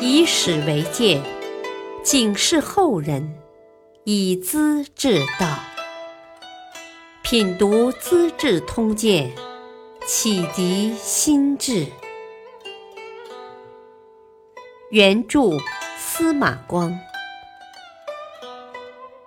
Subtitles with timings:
[0.00, 1.22] 以史为鉴，
[2.02, 3.38] 警示后人，
[4.04, 5.58] 以资治道。
[7.22, 9.30] 品读《资治通鉴》，
[10.06, 11.86] 启迪心智。
[14.90, 15.58] 原著
[15.98, 16.98] 司马光，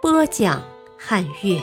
[0.02, 0.64] 播讲
[0.98, 1.62] 汉乐。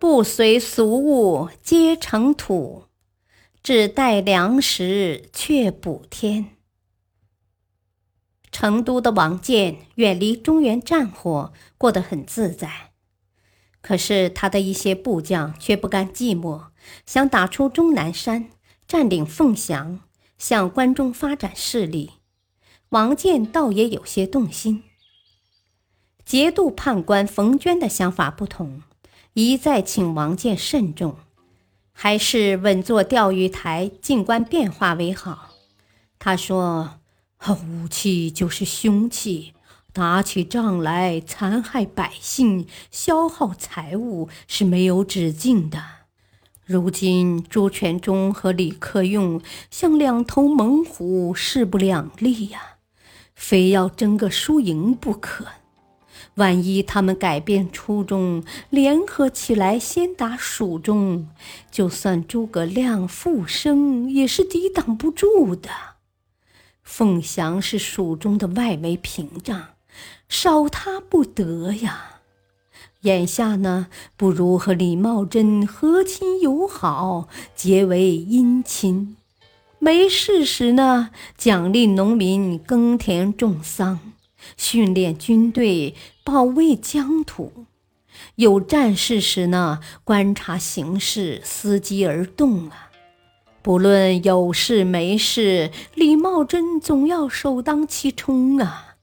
[0.00, 2.88] 不随俗物，皆成土；
[3.62, 6.56] 只待粮食，却补天。
[8.50, 12.90] 成都的王建远离中原战火，过得很自在。
[13.80, 16.66] 可是他的一些部将却不甘寂寞，
[17.06, 18.50] 想打出终南山，
[18.86, 20.00] 占领凤翔，
[20.36, 22.10] 向关中发展势力。
[22.88, 24.82] 王建倒也有些动心。
[26.24, 28.82] 节度判官冯娟的想法不同。
[29.34, 31.16] 一再请王建慎重，
[31.92, 35.50] 还是稳坐钓鱼台静观变化为好。
[36.18, 37.00] 他说
[37.48, 39.54] ：“武器就是凶器，
[39.92, 45.82] 打起仗来残害百姓、消耗财物是没有止境的。
[46.64, 52.76] 如今朱全忠和李克用像两头猛虎，势不两立呀，
[53.34, 55.46] 非要争个输赢不可。”
[56.36, 61.28] 万一他们改变初衷，联合起来先打蜀中，
[61.70, 65.68] 就算诸葛亮复生，也是抵挡不住的。
[66.82, 69.68] 凤翔是蜀中的外围屏障，
[70.28, 72.20] 少他不得呀。
[73.02, 79.16] 眼下呢，不如和李茂贞和亲友好，结为姻亲。
[79.78, 84.11] 没事时呢，奖励农民耕田种桑。
[84.56, 87.66] 训练军队，保卫疆土；
[88.36, 92.90] 有战事时呢，观察形势，伺机而动啊！
[93.62, 98.96] 不论有事没事，李茂贞总要首当其冲啊，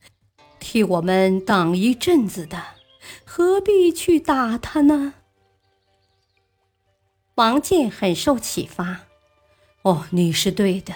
[0.59, 2.61] 替我们挡一阵子的，
[3.23, 5.13] 何必去打他呢？
[7.35, 9.05] 王建很受启发，
[9.83, 10.93] 哦，你是对的。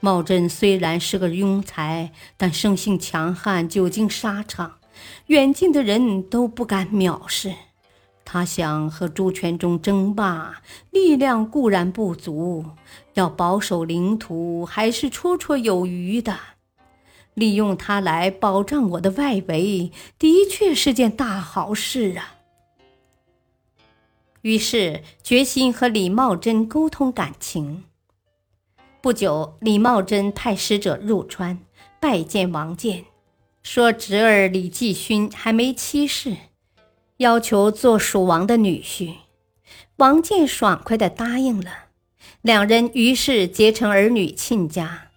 [0.00, 4.78] 茂贞虽然是个庸才，但生性强悍，久经沙场，
[5.26, 7.52] 远近的人都不敢藐视。
[8.24, 12.64] 他想和朱全忠争霸，力量固然不足，
[13.14, 16.38] 要保守领土还是绰绰有余的。
[17.32, 22.34] 利用他来保障我的外围，的确是件大好事啊。
[24.42, 27.84] 于是决心和李茂贞沟通感情。
[29.00, 31.60] 不久，李茂贞派使者入川
[32.00, 33.04] 拜见王建，
[33.62, 36.36] 说侄儿李继勋还没妻室，
[37.18, 39.14] 要求做蜀王的女婿。
[39.98, 41.70] 王建爽快地答应了，
[42.42, 45.10] 两人于是结成儿女亲家。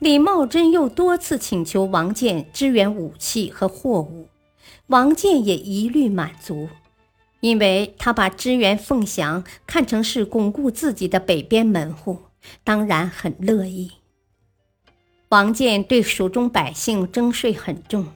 [0.00, 4.28] 李茂贞又多次请求王建支援武器和货物，
[4.88, 6.68] 王建也一律满足，
[7.38, 12.18] 因为他把支援凤翔看成是巩固自己的北边门户。
[12.64, 13.92] 当然很乐意。
[15.30, 18.06] 王建对蜀中百姓征税很重，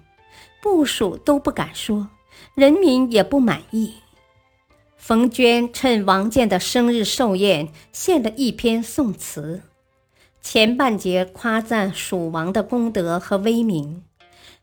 [0.63, 2.09] 部属都不敢说，
[2.55, 3.95] 人民也不满意。
[4.97, 9.63] 冯娟趁王建的生日寿宴，献了一篇宋词，
[10.41, 14.05] 前半节夸赞蜀王的功德和威名，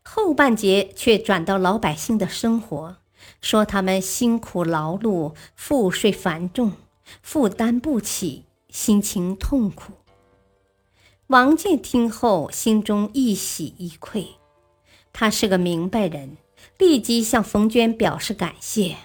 [0.02, 2.96] 后半节却转到老百姓的生活，
[3.42, 6.72] 说他们辛苦劳碌，赋税繁重，
[7.20, 8.44] 负担不起。
[8.68, 9.92] 心情痛苦。
[11.28, 14.28] 王建听后，心中一喜一愧。
[15.12, 16.36] 他是个明白人，
[16.78, 18.96] 立即向冯娟表示感谢。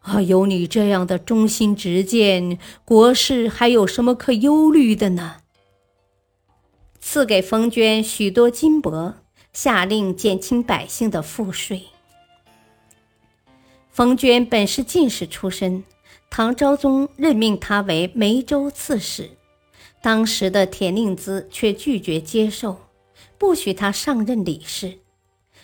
[0.00, 5.42] 啊，有你这样的忠心直谏，国事还有什么可忧虑的呢？
[6.98, 9.14] 赐给冯娟许多金帛，
[9.52, 11.84] 下令减轻百姓的赋税。
[13.90, 15.84] 冯娟本是进士出身。
[16.30, 19.30] 唐昭宗任命他为梅州刺史，
[20.00, 22.78] 当时的田令孜却拒绝接受，
[23.36, 24.98] 不许他上任理事。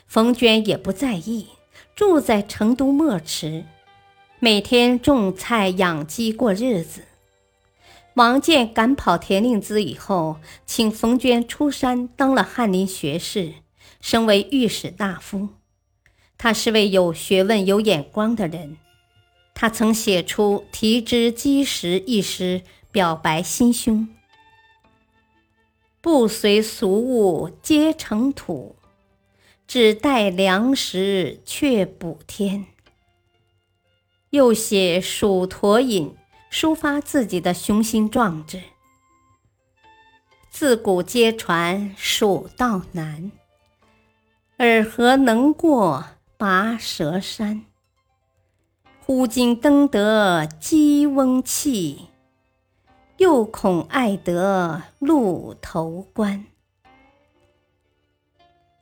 [0.09, 1.47] 冯娟也不在意，
[1.95, 3.65] 住在成都墨池，
[4.41, 7.03] 每天种菜养鸡过日子。
[8.15, 13.55] 王建赶跑田令孜以后，请冯娟出山当了翰林学士，
[14.01, 15.49] 升为御史大夫。
[16.37, 18.79] 他是位有学问、有眼光的人。
[19.58, 22.61] 他曾写出《题之积石》一诗，
[22.93, 24.06] 表白心胸
[26.03, 28.76] ：“不随俗物，皆成土；
[29.67, 32.67] 只待粮食，却补天。”
[34.29, 36.14] 又写《蜀驼饮》，
[36.55, 38.61] 抒发自己的雄心壮志。
[40.50, 43.32] 自古皆传蜀道难，
[44.59, 46.05] 尔何能过
[46.37, 47.64] 拔舌山？
[49.06, 52.08] 忽惊登得鸡翁泣，
[53.19, 56.47] 又恐爱得鹿头关。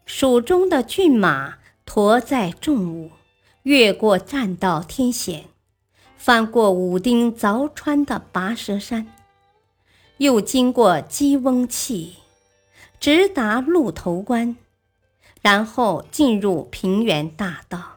[0.07, 3.11] 蜀中的骏马驮载重物，
[3.65, 5.45] 越过栈道天险，
[6.17, 9.07] 翻过武丁凿穿的拔舌山。
[10.17, 12.15] 又经过鸡翁泣，
[12.99, 14.57] 直达鹿头关，
[15.43, 17.94] 然后进入平原大道，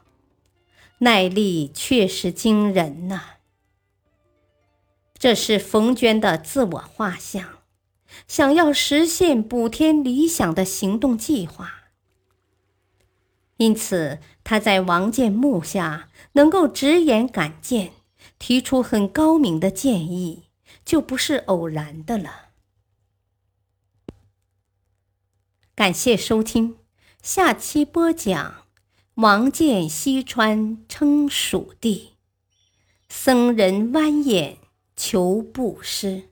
[1.00, 3.22] 耐力确实惊人呐！
[5.18, 7.60] 这是冯娟的自我画像，
[8.28, 11.92] 想要实现补天理想的行动计划。
[13.58, 17.94] 因此，他在王建木下能够直言敢谏，
[18.38, 20.44] 提出很高明的建议。
[20.84, 22.50] 就不是偶然的了。
[25.76, 26.78] 感谢收听，
[27.22, 28.67] 下期播讲
[29.18, 32.18] 王建西川称蜀地，
[33.10, 34.60] 僧人弯眼
[34.96, 36.30] 求布施。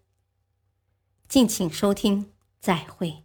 [1.28, 3.25] 敬请收听，再会。